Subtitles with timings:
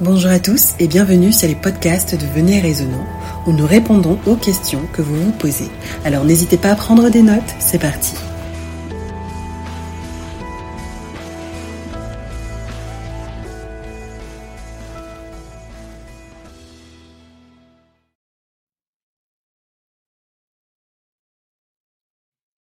[0.00, 3.06] Bonjour à tous et bienvenue sur les podcasts de Venez Raisonnant
[3.46, 5.68] où nous répondons aux questions que vous vous posez.
[6.04, 8.14] Alors n'hésitez pas à prendre des notes, c'est parti.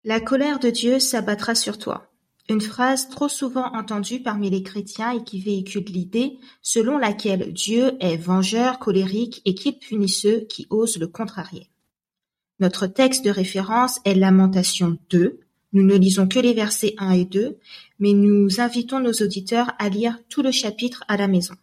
[0.04, 2.11] La colère de Dieu s'abattra sur toi.
[2.52, 7.94] Une phrase trop souvent entendue parmi les chrétiens et qui véhicule l'idée selon laquelle Dieu
[8.02, 11.70] est vengeur, colérique et qu'il punit ceux qui osent le contrarier.
[12.60, 15.40] Notre texte de référence est Lamentation 2.
[15.72, 17.58] Nous ne lisons que les versets 1 et 2,
[18.00, 21.56] mais nous invitons nos auditeurs à lire tout le chapitre à la maison.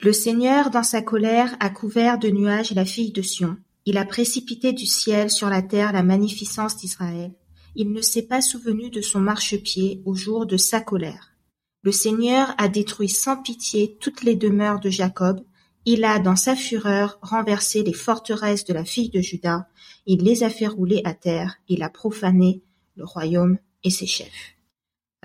[0.00, 3.58] Le Seigneur, dans sa colère, a couvert de nuages la fille de Sion.
[3.84, 7.32] Il a précipité du ciel sur la terre la magnificence d'Israël.
[7.78, 11.36] Il ne s'est pas souvenu de son marchepied au jour de sa colère.
[11.82, 15.44] Le Seigneur a détruit sans pitié toutes les demeures de Jacob.
[15.84, 19.68] Il a, dans sa fureur, renversé les forteresses de la fille de Juda.
[20.06, 21.58] Il les a fait rouler à terre.
[21.68, 22.62] Il a profané
[22.96, 24.56] le royaume et ses chefs.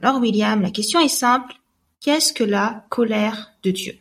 [0.01, 1.55] Alors, William, la question est simple.
[2.01, 3.97] Qu'est-ce que la colère de Dieu?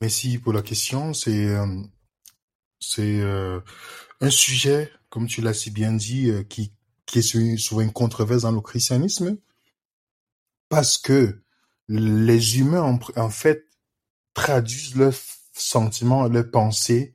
[0.00, 1.12] Merci pour la question.
[1.12, 1.66] C'est euh,
[2.98, 3.60] euh,
[4.20, 6.73] un sujet, comme tu l'as si bien dit, euh, qui,
[7.06, 9.36] qui est souvent une controverse dans le christianisme,
[10.68, 11.42] parce que
[11.88, 13.66] les humains, en, fait,
[14.32, 15.14] traduisent leurs
[15.52, 17.14] sentiments, leurs pensées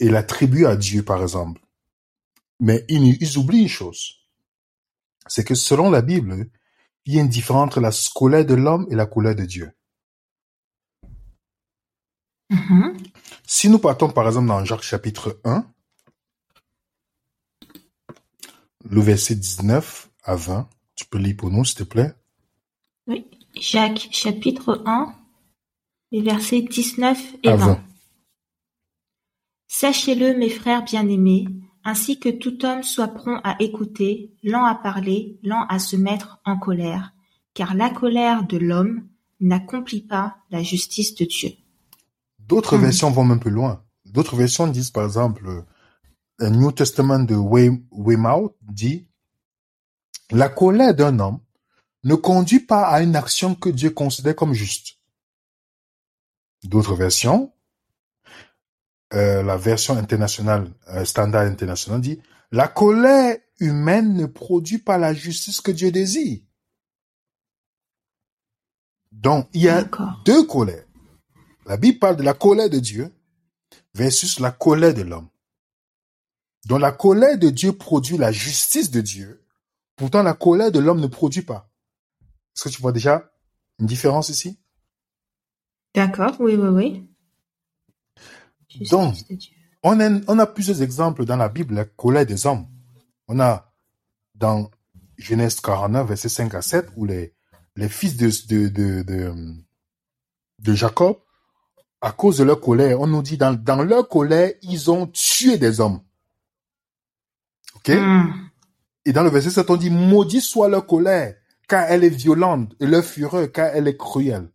[0.00, 1.60] et l'attribuent à Dieu, par exemple.
[2.60, 4.18] Mais ils, ils oublient une chose.
[5.26, 6.50] C'est que selon la Bible,
[7.04, 9.72] il y a une différence entre la colère de l'homme et la colère de Dieu.
[12.50, 12.96] Mhm.
[13.46, 15.66] Si nous partons par exemple dans Jacques chapitre 1,
[18.88, 22.14] le verset 19 à 20, tu peux lire pour nous s'il te plaît?
[23.06, 23.26] Oui.
[23.54, 25.14] Jacques chapitre 1,
[26.10, 27.66] les versets 19 et À 20.
[27.66, 27.80] 20.
[29.68, 31.46] Sachez-le, mes frères bien-aimés,
[31.84, 36.40] ainsi que tout homme soit prompt à écouter, lent à parler, lent à se mettre
[36.44, 37.12] en colère,
[37.54, 39.08] car la colère de l'homme
[39.40, 41.50] n'accomplit pas la justice de Dieu.
[42.38, 43.82] D'autres versions vont même plus loin.
[44.04, 45.64] D'autres versions disent par exemple,
[46.42, 49.08] le New Testament de Weymouth dit,
[50.32, 51.38] la colère d'un homme
[52.02, 54.98] ne conduit pas à une action que Dieu considère comme juste.
[56.64, 57.52] D'autres versions,
[59.14, 62.20] euh, la version internationale, euh, standard international dit,
[62.50, 66.40] la colère humaine ne produit pas la justice que Dieu désire.
[69.12, 69.88] Donc, il y a
[70.24, 70.86] deux colères.
[71.66, 73.14] La Bible parle de la colère de Dieu
[73.94, 75.28] versus la colère de l'homme.
[76.66, 79.44] Donc la colère de Dieu produit la justice de Dieu,
[79.96, 81.70] pourtant la colère de l'homme ne produit pas.
[82.54, 83.32] Est-ce que tu vois déjà
[83.78, 84.58] une différence ici?
[85.94, 87.08] D'accord, oui, oui, oui.
[88.68, 89.14] Justice Donc,
[89.82, 92.66] on a, on a plusieurs exemples dans la Bible, la colère des hommes.
[93.28, 93.72] On a
[94.34, 94.70] dans
[95.18, 97.34] Genèse 49, versets 5 à 7, où les,
[97.76, 99.34] les fils de, de, de, de,
[100.60, 101.18] de Jacob,
[102.00, 105.58] à cause de leur colère, on nous dit dans, dans leur colère, ils ont tué
[105.58, 106.00] des hommes.
[107.82, 107.94] OK?
[107.94, 108.48] Hmm.
[109.04, 111.36] Et dans le verset 7, on dit, maudit soit leur colère,
[111.68, 114.48] car elle est violente, et leur fureur, car elle est cruelle.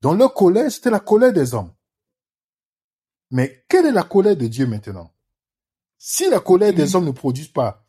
[0.00, 1.72] Dans leur colère, c'était la colère des hommes.
[3.30, 5.12] Mais quelle est la colère de Dieu maintenant?
[5.98, 7.86] Si la colère des hommes ne produit pas,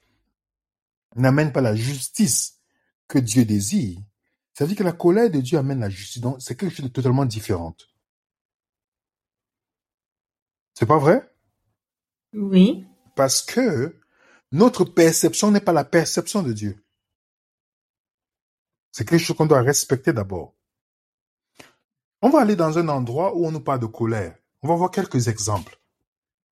[1.16, 2.60] n'amène pas la justice
[3.08, 4.00] que Dieu désire,
[4.54, 6.22] ça veut dire que la colère de Dieu amène la justice.
[6.22, 7.76] Donc, c'est quelque chose de totalement différent.
[10.74, 11.28] C'est pas vrai?
[12.34, 12.86] Oui.
[13.16, 14.01] Parce que
[14.52, 16.84] notre perception n'est pas la perception de Dieu.
[18.92, 20.54] C'est quelque chose qu'on doit respecter d'abord.
[22.22, 24.36] On va aller dans un endroit où on nous parle de colère.
[24.62, 25.80] On va voir quelques exemples.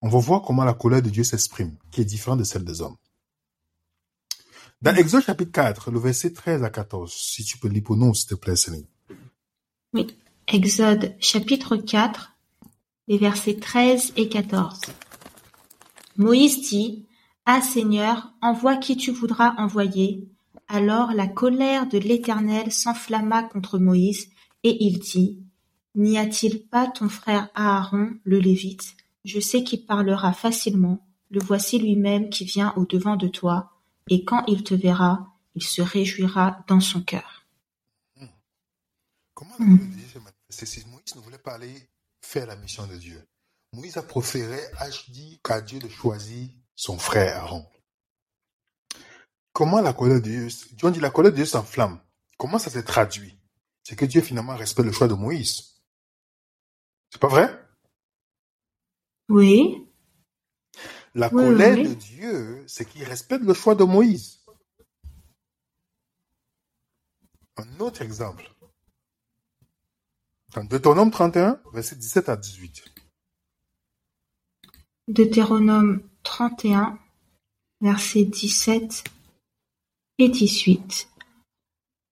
[0.02, 2.80] On va voir comment la colère de Dieu s'exprime, qui est différente de celle des
[2.80, 2.96] hommes.
[4.80, 8.14] Dans Exode chapitre 4, le verset 13 à 14, si tu peux lire pour nous,
[8.14, 8.86] s'il te plaît, Céline.
[9.92, 10.06] Oui.
[10.48, 12.32] Exode chapitre 4,
[13.06, 14.80] les versets 13 et 14.
[16.16, 17.06] Moïse dit,
[17.46, 20.28] Ah Seigneur, envoie qui tu voudras envoyer.
[20.68, 24.28] Alors la colère de l'Éternel s'enflamma contre Moïse,
[24.62, 25.42] et il dit,
[25.96, 28.96] N'y a-t-il pas ton frère Aaron, le Lévite?
[29.24, 31.04] Je sais qu'il parlera facilement.
[31.30, 33.72] Le voici lui-même qui vient au devant de toi,
[34.08, 37.44] et quand il te verra, il se réjouira dans son cœur.
[39.34, 41.88] Comment la manifestée Si Moïse ne voulait pas aller
[42.20, 43.24] faire la mission de Dieu,
[43.72, 46.48] Moïse a préféré, a dit qu'à Dieu de choisir
[46.80, 47.68] son frère Aaron.
[49.52, 52.00] Comment la colère de Dieu, Dieu dit la colère de Dieu s'enflamme.
[52.38, 53.38] Comment ça s'est traduit?
[53.82, 55.82] C'est que Dieu finalement respecte le choix de Moïse.
[57.10, 57.62] C'est pas vrai?
[59.28, 59.86] Oui.
[61.14, 61.88] La Oui, colère oui.
[61.88, 64.42] de Dieu, c'est qu'il respecte le choix de Moïse.
[67.58, 68.50] Un autre exemple.
[70.54, 72.84] Dans Deutéronome 31, verset 17 à 18.
[75.08, 76.98] Deutéronome 31,
[77.80, 79.04] versets 17
[80.18, 81.08] et 18.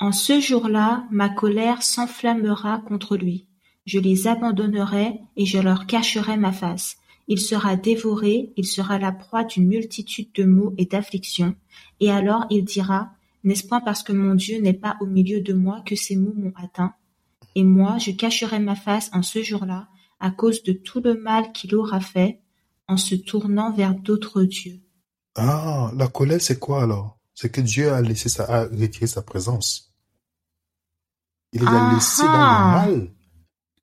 [0.00, 3.46] En ce jour-là, ma colère s'enflammera contre lui.
[3.84, 6.96] Je les abandonnerai et je leur cacherai ma face.
[7.26, 11.54] Il sera dévoré, il sera la proie d'une multitude de maux et d'afflictions.
[12.00, 13.10] Et alors il dira,
[13.44, 16.34] n'est-ce point parce que mon Dieu n'est pas au milieu de moi que ces maux
[16.34, 16.94] m'ont atteint?
[17.54, 19.88] Et moi, je cacherai ma face en ce jour-là
[20.18, 22.40] à cause de tout le mal qu'il aura fait
[22.88, 24.80] en se tournant vers d'autres dieux.
[25.36, 27.18] Ah, la colère, c'est quoi alors?
[27.34, 29.94] C'est que Dieu a laissé sa, a retiré sa présence.
[31.52, 32.84] Il les a Ah laissés dans ah.
[32.86, 33.10] le mal.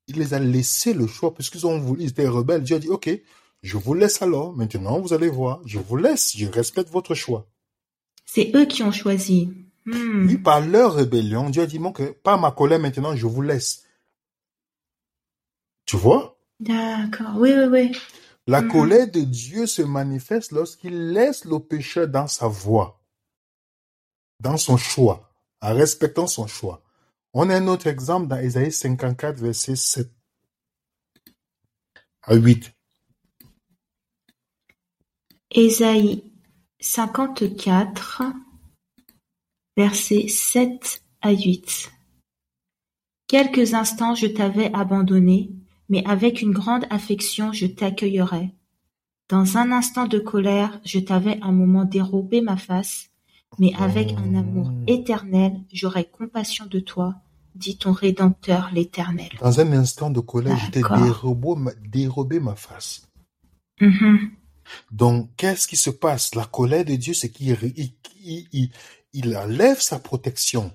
[0.08, 2.62] Il les a laissé le choix, puisqu'ils ont voulu, ils étaient rebelles.
[2.62, 3.08] Dieu a dit, OK,
[3.62, 4.54] je vous laisse alors.
[4.54, 5.60] Maintenant, vous allez voir.
[5.64, 6.36] Je vous laisse.
[6.36, 7.48] Je respecte votre choix.
[8.24, 9.50] C'est eux qui ont choisi.
[9.86, 10.26] Hmm.
[10.26, 13.84] Oui, par leur rébellion, Dieu a dit, que par ma colère maintenant, je vous laisse.
[15.86, 16.38] Tu vois?
[16.60, 17.36] D'accord.
[17.36, 17.92] Oui, oui, oui.
[18.46, 18.70] La Mhm.
[18.70, 23.00] colère de Dieu se manifeste lorsqu'il laisse le pécheur dans sa voie,
[24.40, 25.30] dans son choix,
[25.62, 26.82] en respectant son choix.
[27.34, 30.10] On a un autre exemple dans Ésaïe 54, verset 7
[32.22, 32.72] à 8.
[35.50, 36.32] Ésaïe
[36.80, 38.22] 54,
[39.76, 41.90] versets 7 à 8.
[43.28, 45.50] Quelques instants je t'avais abandonné,
[45.88, 48.50] mais avec une grande affection je t'accueillerai.
[49.28, 53.10] Dans un instant de colère, je t'avais un moment dérobé ma face,
[53.58, 54.84] mais avec un amour Oh.
[54.86, 57.14] éternel, j'aurai compassion de toi,
[57.54, 59.30] dit ton Rédempteur l'Éternel.
[59.40, 63.08] Dans un instant de colère, je t'ai dérobé ma, dérobé ma face.
[63.80, 64.30] Mhm.
[64.90, 66.34] Donc, qu'est-ce qui se passe?
[66.34, 67.92] La colère de Dieu, c'est qu'il il,
[68.24, 68.70] il, il-
[69.12, 70.72] il enlève sa protection.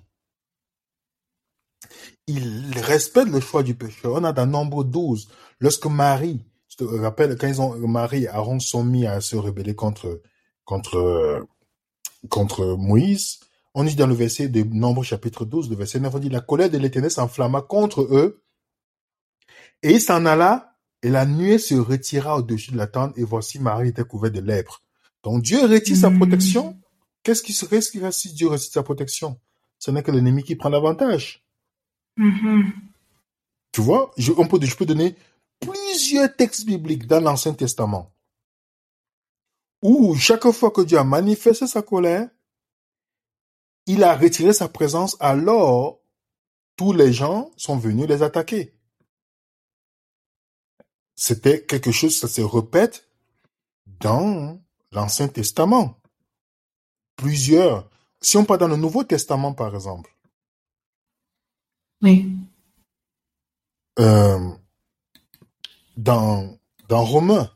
[2.28, 4.14] Il respecte le choix du pécheur.
[4.14, 5.28] On a dans Nombre 12,
[5.60, 9.36] lorsque Marie, je te rappelle, quand ils ont, Marie et Aaron sont mis à se
[9.36, 10.22] rebeller contre,
[10.64, 11.48] contre,
[12.30, 13.40] contre Moïse,
[13.74, 16.42] on dit dans le verset de Nombre chapitre 12, le verset 9, on dit, la
[16.42, 18.44] colère de l'Éternel s'enflamma contre eux,
[19.84, 23.60] et il s'en alla, et la nuée se retira au-dessus de la tente, et voici
[23.60, 24.84] Marie était couverte de lèpre.
[25.24, 26.80] Donc Dieu retire sa protection.
[27.24, 29.40] Qu'est-ce qui se reste si Dieu retire sa protection?
[29.80, 31.41] Ce n'est que l'ennemi qui prend l'avantage.
[32.22, 32.72] Mhm.
[33.72, 35.16] Tu vois, je, je peux donner
[35.60, 38.12] plusieurs textes bibliques dans l'Ancien Testament
[39.82, 42.30] où chaque fois que Dieu a manifesté sa colère,
[43.88, 46.00] il a retiré sa présence, alors
[46.76, 48.76] tous les gens sont venus les attaquer.
[51.16, 53.08] C'était quelque chose, ça se répète
[53.86, 56.00] dans l'Ancien Testament.
[57.16, 57.90] Plusieurs.
[58.22, 60.16] Si on part dans le Nouveau Testament, par exemple,
[62.02, 62.36] Oui.
[64.00, 64.50] euh,
[65.98, 66.58] dans,
[66.88, 67.52] dans Romains,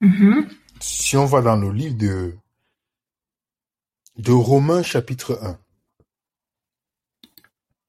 [0.00, 0.48] Mhm.
[0.80, 2.36] si on va dans le livre de,
[4.16, 5.60] de Romains chapitre 1,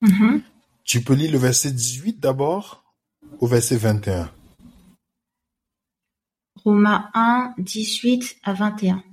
[0.02, 0.44] Mhm.
[0.84, 2.84] tu peux lire le verset 18 d'abord
[3.40, 4.32] au verset 21.
[6.64, 9.04] Romains 1, 18 à 21.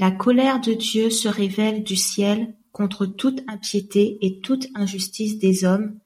[0.00, 5.64] La colère de Dieu se révèle du ciel contre toute impiété et toute injustice des
[5.64, 5.98] hommes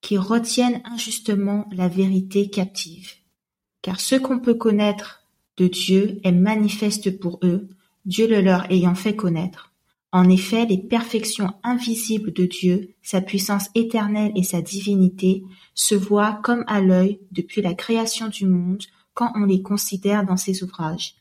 [0.00, 3.14] qui retiennent injustement la vérité captive.
[3.82, 5.24] Car ce qu'on peut connaître
[5.56, 7.68] de Dieu est manifeste pour eux,
[8.04, 9.72] Dieu le leur ayant fait connaître.
[10.12, 16.40] En effet, les perfections invisibles de Dieu, sa puissance éternelle et sa divinité, se voient
[16.42, 21.14] comme à l'œil depuis la création du monde quand on les considère dans ses ouvrages.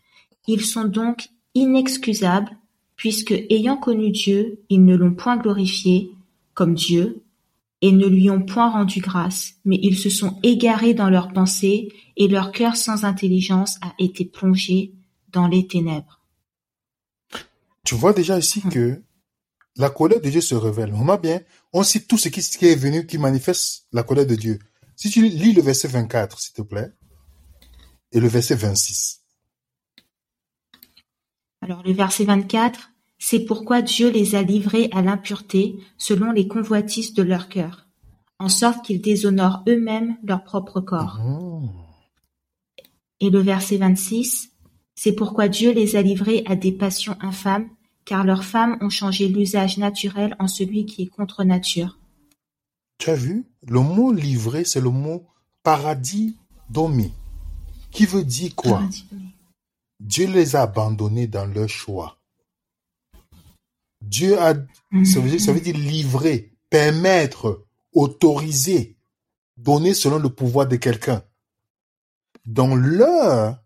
[0.47, 2.57] Ils sont donc inexcusables,
[2.95, 6.11] puisque ayant connu Dieu, ils ne l'ont point glorifié
[6.53, 7.23] comme Dieu,
[7.81, 11.89] et ne lui ont point rendu grâce, mais ils se sont égarés dans leurs pensées,
[12.17, 14.93] et leur cœur sans intelligence a été plongé
[15.31, 16.19] dans les ténèbres.
[17.85, 19.01] Tu vois déjà ici que
[19.77, 20.93] la colère de Dieu se révèle.
[20.93, 21.41] On bien,
[21.71, 24.59] on cite tout ce qui, ce qui est venu, qui manifeste la colère de Dieu.
[24.95, 26.91] Si tu lis le verset 24, s'il te plaît,
[28.11, 29.21] et le verset 26.
[31.69, 37.13] Alors le verset 24, c'est pourquoi Dieu les a livrés à l'impureté selon les convoitises
[37.13, 37.85] de leur cœur,
[38.39, 41.19] en sorte qu'ils déshonorent eux-mêmes leur propre corps.
[41.23, 41.61] Oh.
[43.19, 44.49] Et le verset 26,
[44.95, 47.69] c'est pourquoi Dieu les a livrés à des passions infâmes,
[48.03, 51.99] car leurs femmes ont changé l'usage naturel en celui qui est contre nature.
[52.97, 53.45] Tu as vu?
[53.67, 55.27] Le mot livré, c'est le mot
[55.61, 56.35] paradis
[56.71, 57.11] domi,
[57.91, 58.81] qui veut dire quoi?
[59.99, 62.19] Dieu les a abandonnés dans leur choix.
[64.01, 64.53] Dieu a,
[65.03, 68.97] ça veut dire, livrer, permettre, autoriser,
[69.57, 71.23] donner selon le pouvoir de quelqu'un.
[72.45, 73.61] Dans leur,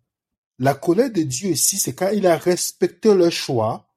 [0.58, 3.88] la colère de Dieu ici, c'est quand il a respecté leur choix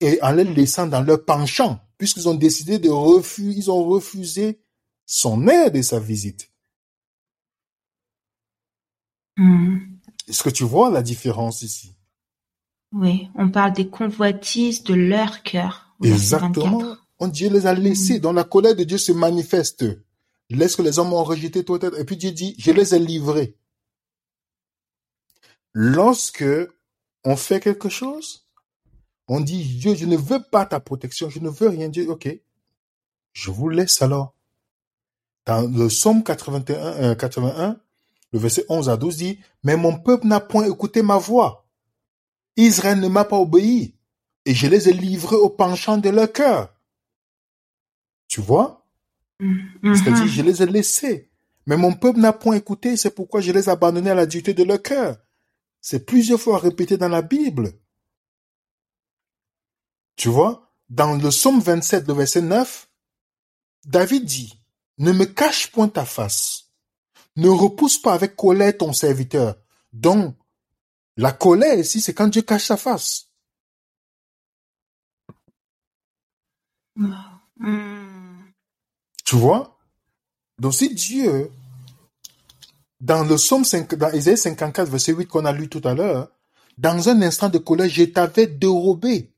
[0.00, 4.60] et en les laissant dans leur penchant, puisqu'ils ont décidé de refuser, ils ont refusé
[5.06, 6.50] son aide et sa visite.
[9.36, 9.97] Hmm.
[10.28, 11.94] Est-ce que tu vois la différence ici?
[12.92, 15.94] Oui, on parle des convoitises de leur cœur.
[16.02, 16.78] Exactement.
[16.78, 17.06] 24.
[17.20, 18.20] On Dieu les a laissés.
[18.20, 19.84] Donc la colère de Dieu se manifeste.
[20.50, 23.56] Laisse que les hommes ont rejeté toi, et puis Dieu dit, je les ai livrés.
[25.74, 26.44] Lorsque
[27.24, 28.48] on fait quelque chose,
[29.26, 32.08] on dit, Dieu, je ne veux pas ta protection, je ne veux rien dire.
[32.08, 32.28] Ok,
[33.32, 34.34] je vous laisse alors.
[35.44, 37.78] Dans le psaume 81, euh, 81,
[38.32, 41.66] le verset 11 à 12 dit, mais mon peuple n'a point écouté ma voix.
[42.56, 43.94] Israël ne m'a pas obéi,
[44.44, 46.74] et je les ai livrés au penchant de leur cœur.
[48.28, 48.86] Tu vois?
[49.40, 49.94] Mhm.
[49.94, 51.30] C'est-à-dire, je les ai laissés.
[51.66, 54.54] Mais mon peuple n'a point écouté, c'est pourquoi je les ai abandonnés à la dureté
[54.54, 55.18] de leur cœur.
[55.80, 57.72] C'est plusieurs fois répété dans la Bible.
[60.16, 60.72] Tu vois?
[60.88, 62.88] Dans le psaume 27, le verset 9,
[63.84, 64.58] David dit,
[64.98, 66.67] ne me cache point ta face.
[67.36, 69.56] Ne repousse pas avec colère ton serviteur.
[69.92, 70.36] Donc,
[71.16, 73.28] la colère ici, c'est quand Dieu cache sa face.
[76.96, 78.50] Hmm.
[79.24, 79.78] Tu vois?
[80.58, 81.50] Donc si Dieu,
[83.00, 86.30] dans le psaume 5, dans Isaïe 54, verset 8 qu'on a lu tout à l'heure,
[86.76, 89.32] dans un instant de colère, je t'avais dérobé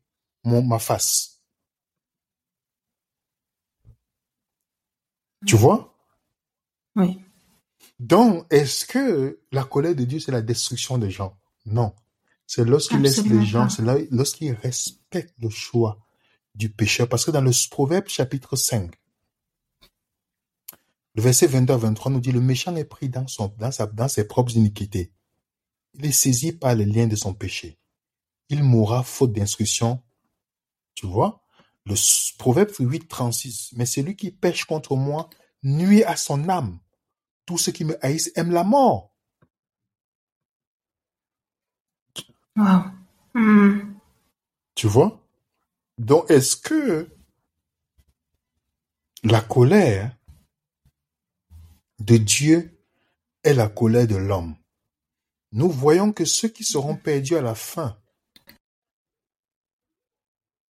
[0.45, 1.43] mon, ma face.
[5.47, 5.95] Tu vois?
[6.97, 7.19] Oui.
[8.01, 11.39] Donc, est-ce que la colère de Dieu, c'est la destruction des gens?
[11.67, 11.95] Non.
[12.47, 15.99] C'est lorsqu'il laisse les gens, c'est lorsqu'il respecte le choix
[16.55, 17.11] du pécheur.
[17.11, 18.91] Parce que dans le Proverbe chapitre 5,
[21.15, 23.85] le verset 22 à 23 nous dit, le méchant est pris dans, son, dans, sa,
[23.87, 25.13] dans ses propres iniquités.
[25.93, 27.79] Il est saisi par les liens de son péché.
[28.49, 30.03] Il mourra faute d'instruction.
[30.95, 31.45] Tu vois?
[31.85, 31.95] Le
[32.39, 33.73] Proverbe 8, 36.
[33.77, 35.29] Mais celui qui pêche contre moi
[35.63, 36.79] nuit à son âme.
[37.51, 39.13] Tous ceux qui me haïssent aiment la mort.
[42.55, 42.85] Wow.
[43.35, 43.95] Hmm.
[44.77, 45.21] Tu vois?
[45.99, 47.09] Donc, est-ce que
[49.25, 50.17] la colère
[51.99, 52.81] de Dieu
[53.43, 54.55] est la colère de l'homme?
[55.51, 58.01] Nous voyons que ceux qui seront perdus à la fin,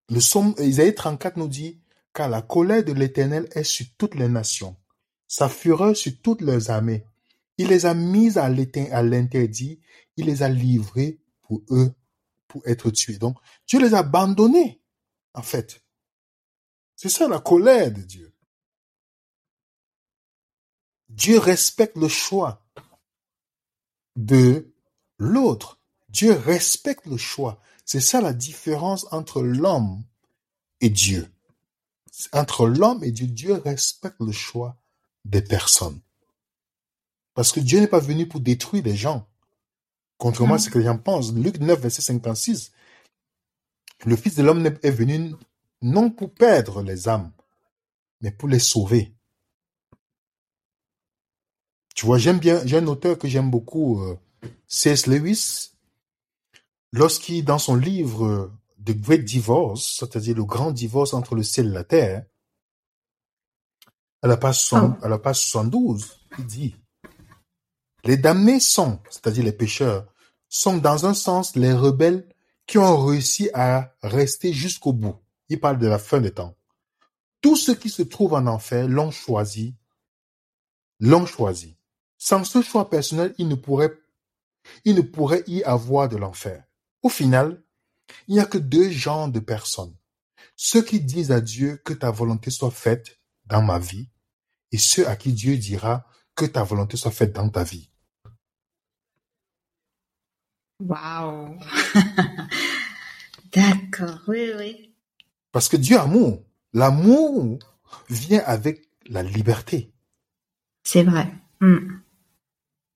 [0.08, 1.82] le psaume, Isaïe 34 nous dit,
[2.14, 4.79] car la colère de l'Éternel est sur toutes les nations,
[5.30, 7.06] sa fureur sur toutes leurs armées.
[7.56, 9.80] Il les a mises à l'interdit,
[10.16, 11.94] il les a livrés pour eux,
[12.48, 13.16] pour être tués.
[13.16, 14.82] Donc, Dieu les a abandonnés,
[15.34, 15.84] en fait.
[16.96, 18.34] C'est ça la colère de Dieu.
[21.08, 22.66] Dieu respecte le choix
[24.16, 24.74] de
[25.16, 25.78] l'autre.
[26.08, 27.62] Dieu respecte le choix.
[27.84, 30.02] C'est ça la différence entre l'homme
[30.80, 31.30] et Dieu.
[32.32, 34.79] Entre l'homme et Dieu, Dieu respecte le choix
[35.24, 36.00] des personnes.
[37.34, 39.26] Parce que Dieu n'est pas venu pour détruire les gens.
[40.18, 41.32] Contrairement à ce que les gens pensent.
[41.32, 42.72] Luc 9, verset 56.
[44.04, 45.34] Le Fils de l'homme est venu
[45.82, 47.32] non pour perdre les âmes,
[48.20, 49.14] mais pour les sauver.
[51.94, 54.18] Tu vois, j'aime bien, j'ai un auteur que j'aime beaucoup, euh,
[54.68, 55.06] C.S.
[55.06, 55.72] Lewis,
[56.92, 58.52] lorsqu'il, dans son livre euh,
[58.84, 62.24] The Great Divorce, c'est-à-dire le grand divorce entre le ciel et la terre,
[64.22, 66.76] à la page, soixante- à la page 72, il dit,
[68.04, 70.06] les damnés sont, c'est-à-dire les pécheurs,
[70.48, 72.26] sont dans un sens les rebelles
[72.66, 75.16] qui ont réussi à rester jusqu'au bout.
[75.48, 76.56] Il parle de la fin des temps.
[77.40, 79.74] Tous ceux qui se trouvent en enfer l'ont choisi,
[81.00, 81.76] l'ont choisi.
[82.18, 83.98] Sans ce choix personnel, il ne pourrait,
[84.84, 86.64] il ne pourrait y avoir de l'enfer.
[87.02, 87.62] Au final,
[88.28, 89.96] il n'y a que deux genres de personnes.
[90.56, 93.18] Ceux qui disent à Dieu que ta volonté soit faite
[93.50, 94.08] dans ma vie
[94.72, 97.90] et ceux à qui Dieu dira que ta volonté soit faite dans ta vie.
[100.80, 101.58] Wow.
[103.52, 104.20] D'accord.
[104.28, 104.94] Oui, oui.
[105.52, 106.42] Parce que Dieu amour.
[106.72, 107.58] L'amour
[108.08, 109.92] vient avec la liberté.
[110.84, 111.30] C'est vrai.
[111.60, 112.00] Hmm.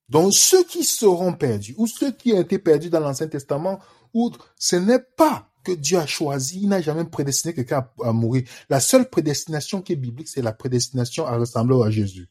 [0.09, 3.81] Donc ceux qui seront perdus, ou ceux qui ont été perdus dans l'Ancien Testament,
[4.13, 6.61] ou ce n'est pas que Dieu a choisi.
[6.63, 8.45] Il n'a jamais prédestiné quelqu'un à, mourir.
[8.69, 12.29] La seule prédestination qui est biblique, c'est la prédestination à ressembler à Jésus.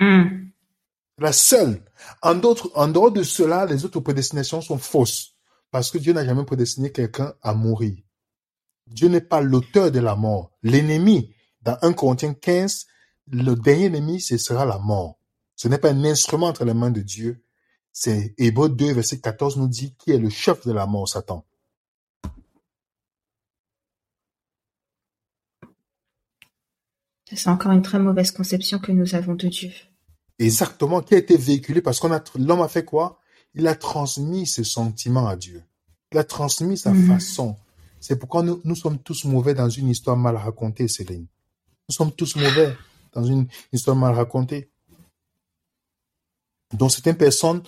[0.00, 0.48] Hmm.
[1.18, 1.82] La seule.
[2.22, 5.34] En, d'autres, en dehors de cela, les autres prédestinations sont fausses.
[5.70, 7.96] Parce que Dieu n'a jamais prédestiné quelqu'un à mourir.
[8.86, 10.52] Dieu n'est pas l'auteur de la mort.
[10.62, 12.86] L'ennemi, dans 1 Corinthiens 15,
[13.28, 15.18] le dernier ennemi, ce sera la mort.
[15.56, 17.42] Ce n'est pas un instrument entre les mains de Dieu.
[17.92, 21.44] C'est Hébreu 2, verset 14 nous dit qui est le chef de la mort, Satan?
[27.32, 29.70] C'est encore une très mauvaise conception que nous avons de Dieu.
[30.38, 33.18] Exactement, qui a été véhiculé parce qu'on a, l'homme a fait quoi?
[33.54, 35.62] Il a transmis ce sentiment à Dieu.
[36.12, 37.06] Il a transmis sa Mhm.
[37.08, 37.56] façon.
[38.00, 41.26] C'est pourquoi nous, nous sommes tous mauvais dans une histoire mal racontée, Céline.
[41.88, 42.76] Nous sommes tous mauvais
[43.12, 44.70] dans une histoire mal racontée.
[46.74, 47.62] Donc, certaines personnes,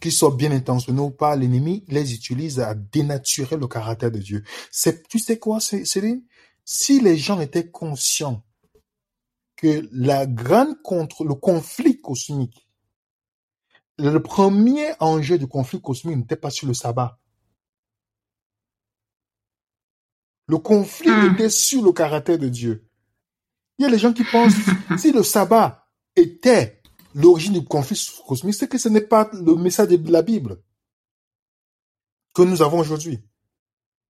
[0.00, 4.44] qui soient bien intentionnées ou pas, l'ennemi les utilise à dénaturer le caractère de Dieu.
[5.08, 6.22] Tu sais quoi, Cé- Céline?
[6.64, 8.42] Si les gens étaient conscients
[9.58, 12.68] que la grande contre, le conflit cosmique,
[13.98, 17.18] le premier enjeu du conflit cosmique n'était pas sur le sabbat.
[20.46, 21.34] Le conflit Hmm.
[21.34, 22.88] était sur le caractère de Dieu.
[23.78, 24.54] Il y a des gens qui pensent,
[24.98, 26.80] si le sabbat était
[27.14, 30.62] l'origine du conflit cosmique, c'est que ce n'est pas le message de la Bible
[32.32, 33.18] que nous avons aujourd'hui.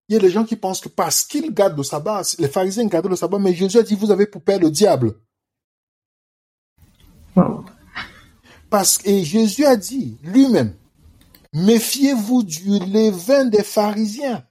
[0.08, 2.86] Il y a des gens qui pensent que parce qu'ils gardent le sabbat, les pharisiens
[2.86, 5.18] gardaient le sabbat, mais Jésus a dit, vous avez pour père le diable.
[8.70, 10.74] Parce que Jésus a dit lui-même,
[11.52, 14.46] méfiez-vous du levain des pharisiens.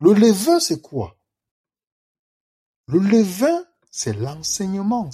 [0.00, 1.16] Le levain, c'est quoi?
[2.86, 5.10] Le levain, c'est l'enseignement.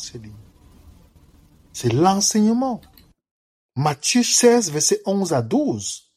[1.73, 2.81] C'est l'enseignement.
[3.77, 6.13] Matthieu 16, verset 11 à 12.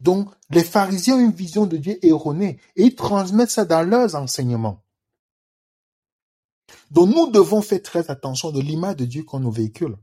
[0.00, 4.14] Donc, les pharisiens ont une vision de Dieu erronée et ils transmettent ça dans leurs
[4.14, 4.82] enseignements.
[6.90, 9.96] Donc, nous devons faire très attention de l'image de Dieu qu'on nous véhicule.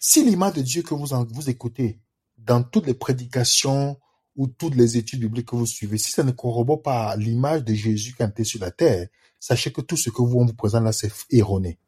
[0.00, 2.00] Si l'image de Dieu que vous, écoutez
[2.36, 3.98] dans toutes les prédications
[4.34, 7.74] ou toutes les études bibliques que vous suivez, si ça ne corrobore pas l'image de
[7.74, 10.54] Jésus quand il était sur la terre, sachez que tout ce que vous, on vous
[10.54, 11.78] présente là, c'est erroné.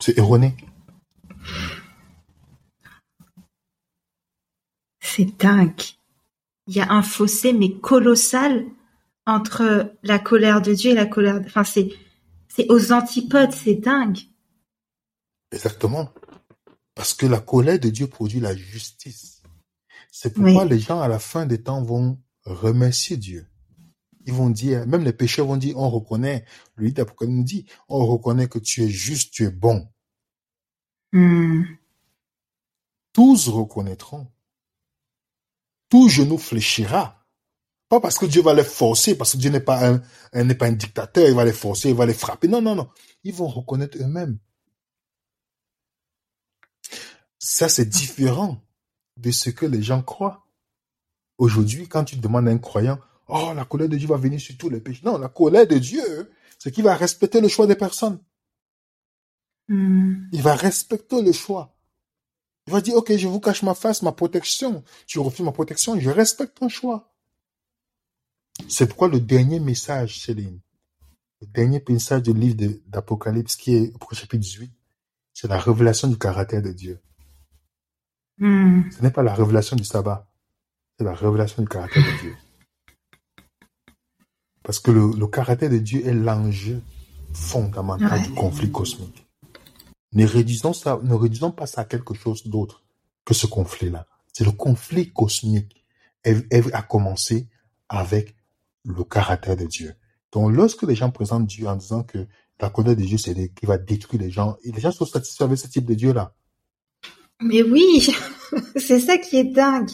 [0.00, 0.56] C'est erroné.
[5.00, 5.80] C'est dingue.
[6.66, 8.66] Il y a un fossé, mais colossal,
[9.26, 11.40] entre la colère de Dieu et la colère.
[11.44, 11.88] Enfin, c'est,
[12.48, 14.18] c'est aux antipodes, c'est dingue.
[15.52, 16.12] Exactement.
[16.94, 19.42] Parce que la colère de Dieu produit la justice.
[20.10, 20.68] C'est pourquoi Oui.
[20.70, 23.46] les gens à la fin des temps vont remercier Dieu.
[24.24, 26.44] Ils vont dire, même les pécheurs vont dire, on reconnaît,
[26.76, 29.88] le livre d'Apocalypse nous dit, on reconnaît que tu es juste, tu es bon.
[31.12, 31.62] Hmm.
[33.12, 34.30] Tous reconnaîtront.
[35.88, 37.21] Tout genou fléchira.
[37.92, 40.00] Pas parce que Dieu va les forcer, parce que Dieu n'est pas un,
[40.32, 42.48] un- n'est pas un dictateur, il va les forcer, il va les frapper.
[42.48, 42.88] Non, non, non.
[43.22, 44.38] Ils vont reconnaître eux-mêmes.
[47.38, 48.62] Ça, c'est différent
[49.18, 50.46] de ce que les gens croient.
[51.36, 54.56] Aujourd'hui, quand tu demandes à un croyant, oh, la colère de Dieu va venir sur
[54.56, 55.02] tous les péchés.
[55.04, 58.18] Non, la colère de Dieu, c'est qu'il va respecter le choix des personnes.
[59.68, 60.30] Hmm.
[60.32, 61.76] Il va respecter le choix.
[62.66, 64.82] Il va dire, OK, je vous cache ma face, ma protection.
[65.06, 67.11] Tu refuses ma protection, je respecte ton choix.
[68.68, 70.60] C'est pourquoi le dernier message, Céline,
[71.40, 74.72] le dernier message du livre d'Apocalypse, qui est au chapitre 18,
[75.34, 77.00] c'est la révélation du caractère de Dieu.
[78.38, 78.82] Hmm.
[78.90, 80.28] Ce n'est pas la révélation du sabbat,
[80.98, 82.36] c'est la révélation du caractère de Dieu.
[84.62, 86.82] Parce que le, le caractère de Dieu est l'enjeu
[87.32, 88.26] fondamental Ouais.
[88.26, 89.26] du conflit cosmique.
[90.12, 92.84] Ne réduisons, ça, ne réduisons pas ça à quelque chose d'autre
[93.24, 94.06] que ce conflit-là.
[94.32, 95.84] C'est le conflit cosmique
[96.24, 97.48] a commencé
[97.88, 98.36] avec
[98.84, 99.94] le caractère de Dieu.
[100.32, 102.26] Donc, lorsque les gens présentent Dieu en disant que
[102.60, 105.06] la colère de Dieu, c'est des- qui va détruire les gens, et les gens sont
[105.06, 106.34] satisfaits avec ce type de Dieu-là.
[107.42, 108.08] Mais oui,
[108.76, 109.90] c'est ça qui est dingue.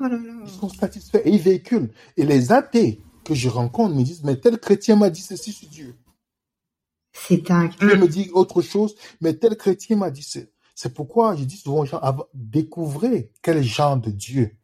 [0.00, 0.34] Oh là là.
[0.44, 1.90] Ils sont satisfaits et ils véhiculent.
[2.16, 5.68] Et les athées que je rencontre me disent, mais tel chrétien m'a dit ceci sur
[5.68, 5.96] Dieu.
[7.12, 7.72] C'est dingue.
[7.80, 10.40] Veux me dire autre chose, mais tel chrétien m'a dit ça.
[10.74, 12.00] C'est pourquoi je dis souvent aux gens,
[12.34, 14.54] découvrez quel genre de Dieu,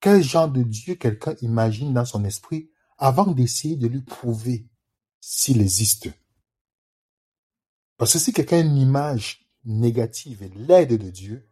[0.00, 4.68] quel genre de Dieu quelqu'un imagine dans son esprit avant d'essayer de lui prouver
[5.20, 6.08] s'il existe?
[7.96, 11.48] Parce que si quelqu'un a une image négative et laide de Dieu,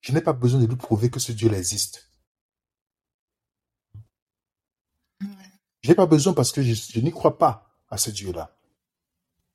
[0.00, 2.10] je n'ai pas besoin de lui prouver que ce Dieu existe.
[5.82, 8.56] Je n'ai pas besoin parce que je, je n'y crois pas à ce Dieu-là.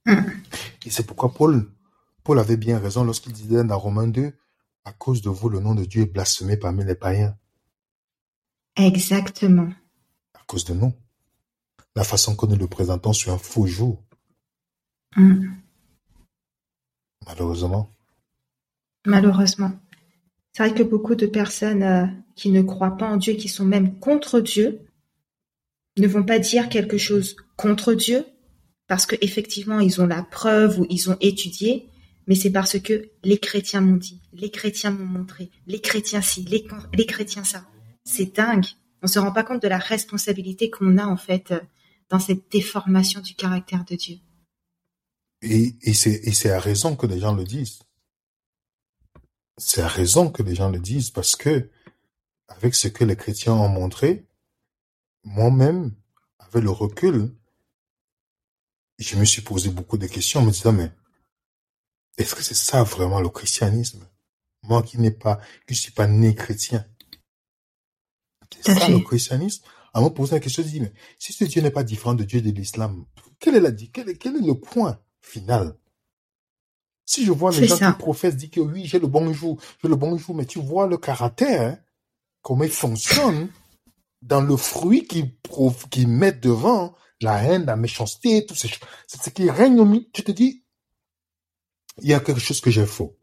[0.05, 0.21] Hmm.
[0.85, 1.71] Et c'est pourquoi Paul,
[2.23, 4.33] Paul avait bien raison lorsqu'il disait dans Romains 2,
[4.83, 7.37] à cause de vous, le nom de Dieu est blasphémé parmi les païens.
[8.75, 9.69] Exactement.
[10.33, 10.93] À cause de nous.
[11.95, 14.03] La façon que nous le présentons sur un faux jour.
[15.15, 15.47] Mm.
[17.25, 17.89] Malheureusement.
[19.05, 19.71] Malheureusement.
[20.51, 23.65] C'est vrai que beaucoup de personnes euh, qui ne croient pas en Dieu, qui sont
[23.65, 24.81] même contre Dieu,
[25.97, 28.25] ne vont pas dire quelque chose contre Dieu,
[28.87, 31.89] parce qu'effectivement, ils ont la preuve ou ils ont étudié,
[32.27, 36.43] mais c'est parce que les chrétiens m'ont dit, les chrétiens m'ont montré, les chrétiens ci,
[36.43, 37.65] les, les chrétiens ça.
[38.05, 38.65] C'est dingue.
[39.01, 41.59] On se rend pas compte de la responsabilité qu'on a en fait euh,
[42.09, 44.17] dans cette déformation du caractère de Dieu.
[45.41, 47.79] Et, et c'est à raison que les gens le disent.
[49.57, 51.69] C'est à raison que les gens le disent parce que
[52.47, 54.25] avec ce que les chrétiens ont montré,
[55.23, 55.93] moi-même,
[56.39, 57.31] avec le recul,
[58.97, 60.91] je me suis posé beaucoup de questions en me disant, mais
[62.17, 64.07] est-ce que c'est ça vraiment le christianisme?
[64.63, 66.85] Moi qui n'ai pas, qui ne suis pas né chrétien.
[68.61, 69.63] C'est ça le christianisme
[69.93, 72.23] À me poser la question, je dis, mais si ce Dieu n'est pas différent de
[72.23, 73.05] Dieu de l'islam,
[73.39, 75.75] quel est, la, quel, est, quel est le point final?
[77.05, 79.95] Si je vois les gens qui professent, disent que oui, j'ai le bonjour, j'ai le
[79.95, 81.79] bonjour, mais tu vois le caractère, hein,
[82.41, 83.49] comment il fonctionne,
[84.21, 85.35] dans le fruit qu'ils
[85.91, 88.79] qui mettent devant, la haine, la méchanceté, tout ces choses.
[89.07, 90.05] C'est ce qui règne au milieu.
[90.13, 90.63] Tu te dis,
[92.01, 93.17] il y a quelque chose que j'ai faux.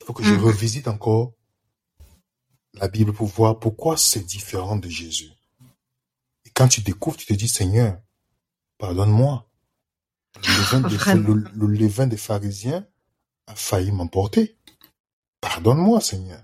[0.00, 0.44] Il faut que je mm.
[0.44, 1.34] revisite encore
[2.74, 5.30] la Bible pour voir pourquoi c'est différent de Jésus.
[6.44, 8.00] Et quand tu découvres, tu te dis, Seigneur,
[8.78, 9.48] pardonne-moi.
[10.36, 12.86] Le levain, des pharisiens
[13.46, 14.56] a failli m'emporter.
[15.40, 16.42] Pardonne-moi, Seigneur.